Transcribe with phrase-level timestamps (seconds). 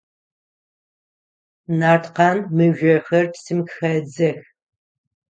[1.79, 4.39] Нарткъан мыжъохэр псым хедзэх.